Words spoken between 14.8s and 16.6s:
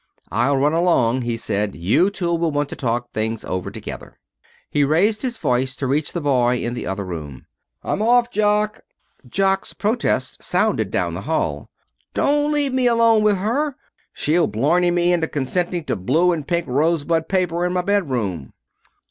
me into consenting to blue and